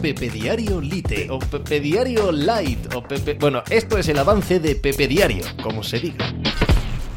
Pepe 0.00 0.30
Diario 0.30 0.80
Lite 0.80 1.28
o 1.28 1.40
Pepe 1.40 1.80
Diario 1.80 2.30
Light 2.30 2.94
o 2.94 3.02
Pepe... 3.02 3.34
Bueno, 3.34 3.64
esto 3.68 3.98
es 3.98 4.08
el 4.08 4.18
avance 4.18 4.60
de 4.60 4.76
Pepe 4.76 5.08
Diario, 5.08 5.44
como 5.60 5.82
se 5.82 5.98
diga. 5.98 6.32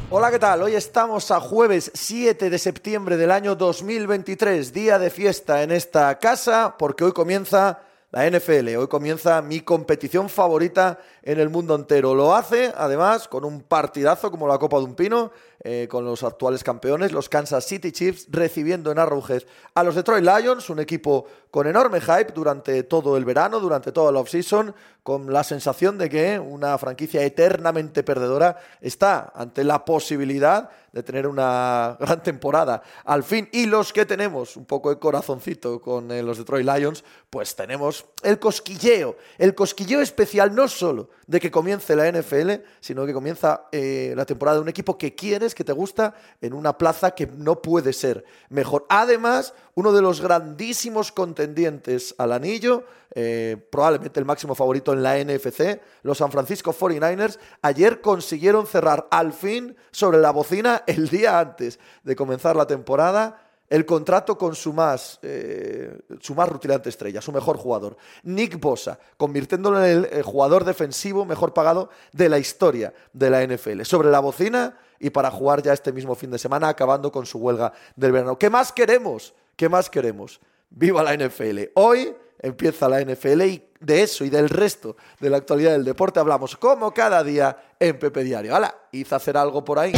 Hola, 0.09 0.31
¿qué 0.31 0.39
tal? 0.39 0.63
Hoy 0.63 0.73
estamos 0.73 1.29
a 1.29 1.39
jueves 1.39 1.91
7 1.93 2.49
de 2.49 2.57
septiembre 2.57 3.17
del 3.17 3.29
año 3.29 3.55
2023, 3.55 4.73
día 4.73 4.97
de 4.97 5.11
fiesta 5.11 5.61
en 5.61 5.71
esta 5.71 6.17
casa, 6.17 6.75
porque 6.79 7.03
hoy 7.03 7.11
comienza 7.11 7.81
la 8.11 8.29
NFL. 8.29 8.75
Hoy 8.77 8.87
comienza 8.87 9.41
mi 9.41 9.61
competición 9.61 10.27
favorita 10.27 10.99
en 11.21 11.39
el 11.39 11.49
mundo 11.49 11.75
entero. 11.75 12.15
Lo 12.15 12.35
hace, 12.35 12.73
además, 12.75 13.27
con 13.27 13.45
un 13.45 13.61
partidazo 13.61 14.31
como 14.31 14.47
la 14.47 14.57
Copa 14.57 14.77
de 14.77 14.85
un 14.85 14.95
Pino, 14.95 15.31
eh, 15.63 15.87
con 15.89 16.05
los 16.05 16.23
actuales 16.23 16.63
campeones, 16.63 17.11
los 17.11 17.29
Kansas 17.29 17.65
City 17.65 17.91
Chiefs, 17.91 18.27
recibiendo 18.31 18.91
en 18.91 18.97
Arrowhead 18.97 19.43
a 19.75 19.83
los 19.83 19.93
Detroit 19.93 20.25
Lions, 20.25 20.69
un 20.69 20.79
equipo 20.79 21.27
con 21.51 21.67
enorme 21.67 22.01
hype 22.01 22.31
durante 22.33 22.83
todo 22.83 23.15
el 23.15 23.25
verano, 23.25 23.59
durante 23.59 23.91
toda 23.91 24.11
la 24.11 24.19
offseason, 24.19 24.73
con 25.03 25.33
la 25.33 25.43
sensación 25.43 25.97
de 25.97 26.09
que 26.09 26.39
una 26.39 26.77
franquicia 26.77 27.23
eternamente 27.23 28.03
perdedora 28.03 28.57
está 28.81 29.31
ante 29.35 29.63
la 29.63 29.83
posibilidad 29.83 30.69
de 30.91 31.03
tener 31.03 31.25
una 31.25 31.97
gran 31.99 32.21
temporada 32.21 32.83
al 33.05 33.23
fin. 33.23 33.49
Y 33.51 33.65
los 33.65 33.93
que 33.93 34.05
tenemos 34.05 34.57
un 34.57 34.65
poco 34.65 34.89
de 34.89 34.99
corazoncito 34.99 35.81
con 35.81 36.11
eh, 36.11 36.21
los 36.21 36.37
Detroit 36.37 36.65
Lions, 36.65 37.03
pues 37.29 37.55
tenemos 37.55 38.05
el 38.23 38.39
cosquilleo, 38.39 39.17
el 39.37 39.55
cosquilleo 39.55 40.01
especial 40.01 40.53
no 40.53 40.67
solo 40.67 41.09
de 41.27 41.39
que 41.39 41.49
comience 41.49 41.95
la 41.95 42.11
NFL, 42.11 42.51
sino 42.79 43.05
que 43.05 43.13
comienza 43.13 43.67
eh, 43.71 44.13
la 44.15 44.25
temporada 44.25 44.57
de 44.57 44.63
un 44.63 44.69
equipo 44.69 44.97
que 44.97 45.15
que 45.55 45.63
te 45.63 45.73
gusta, 45.73 46.15
en 46.41 46.53
una 46.53 46.77
plaza 46.77 47.11
que 47.11 47.27
no 47.27 47.61
puede 47.61 47.93
ser 47.93 48.23
mejor. 48.49 48.85
Además, 48.89 49.53
uno 49.75 49.91
de 49.91 50.01
los 50.01 50.21
grandísimos 50.21 51.11
contendientes 51.11 52.15
al 52.17 52.31
anillo, 52.31 52.83
eh, 53.13 53.57
probablemente 53.71 54.19
el 54.19 54.25
máximo 54.25 54.55
favorito 54.55 54.93
en 54.93 55.03
la 55.03 55.17
NFC, 55.17 55.81
los 56.03 56.17
San 56.17 56.31
Francisco 56.31 56.73
49ers, 56.73 57.37
ayer 57.61 58.01
consiguieron 58.01 58.67
cerrar 58.67 59.07
al 59.11 59.33
fin 59.33 59.75
sobre 59.91 60.19
la 60.19 60.31
bocina 60.31 60.83
el 60.87 61.09
día 61.09 61.39
antes 61.39 61.79
de 62.03 62.15
comenzar 62.15 62.55
la 62.55 62.67
temporada 62.67 63.50
el 63.71 63.85
contrato 63.85 64.37
con 64.37 64.53
su 64.53 64.73
más, 64.73 65.17
eh, 65.21 65.97
su 66.19 66.35
más 66.35 66.49
rutilante 66.49 66.89
estrella, 66.89 67.21
su 67.21 67.31
mejor 67.31 67.55
jugador, 67.55 67.95
Nick 68.23 68.59
Bosa, 68.59 68.99
convirtiéndolo 69.15 69.81
en 69.81 69.89
el 69.89 70.05
eh, 70.11 70.21
jugador 70.23 70.65
defensivo 70.65 71.23
mejor 71.23 71.53
pagado 71.53 71.89
de 72.11 72.27
la 72.27 72.37
historia 72.37 72.93
de 73.13 73.29
la 73.29 73.41
NFL. 73.47 73.83
Sobre 73.83 74.11
la 74.11 74.19
bocina 74.19 74.77
y 74.99 75.09
para 75.09 75.31
jugar 75.31 75.63
ya 75.63 75.71
este 75.71 75.93
mismo 75.93 76.15
fin 76.15 76.29
de 76.31 76.37
semana, 76.37 76.67
acabando 76.67 77.13
con 77.13 77.25
su 77.25 77.37
huelga 77.37 77.71
del 77.95 78.11
verano. 78.11 78.37
¿Qué 78.37 78.49
más 78.49 78.73
queremos? 78.73 79.33
¿Qué 79.55 79.69
más 79.69 79.89
queremos? 79.89 80.41
¡Viva 80.69 81.01
la 81.01 81.15
NFL! 81.15 81.71
Hoy 81.75 82.13
empieza 82.39 82.89
la 82.89 82.99
NFL 82.99 83.41
y 83.43 83.63
de 83.79 84.03
eso 84.03 84.25
y 84.25 84.29
del 84.29 84.49
resto 84.49 84.97
de 85.21 85.29
la 85.29 85.37
actualidad 85.37 85.71
del 85.71 85.85
deporte 85.85 86.19
hablamos 86.19 86.57
como 86.57 86.93
cada 86.93 87.23
día 87.23 87.57
en 87.79 87.97
Pepe 87.97 88.25
Diario. 88.25 88.53
¡Hala! 88.53 88.75
Hice 88.91 89.15
hacer 89.15 89.37
algo 89.37 89.63
por 89.63 89.79
ahí. 89.79 89.93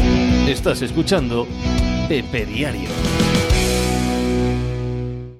Estás 0.47 0.83
escuchando 0.83 1.47
Pepe 2.07 2.45
Diario. 2.45 2.89